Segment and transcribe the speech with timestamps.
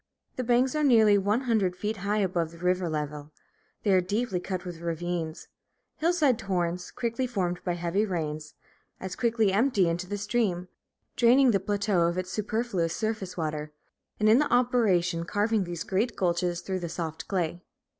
[0.35, 3.31] The banks are nearly one hundred feet high above the river level.
[3.83, 5.47] They are deeply cut with ravines.
[5.97, 8.55] Hillside torrents, quickly formed by heavy rains,
[8.99, 10.69] as quickly empty into the stream,
[11.15, 13.73] draining the plateau of its superfluous surface water,
[14.19, 17.61] and in the operation carving these great gulches through the soft clay.